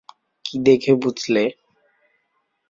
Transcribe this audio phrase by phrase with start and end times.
[0.45, 1.43] কী দেখে বুঝলে?